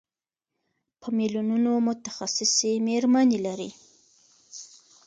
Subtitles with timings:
[1.01, 3.71] په میلیونونو متخصصې مېرمنې لري.